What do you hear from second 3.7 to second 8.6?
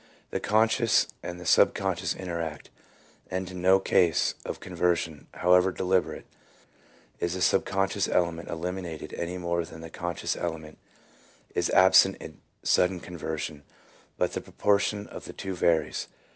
case of conversion, however deliberate, is the subconscious element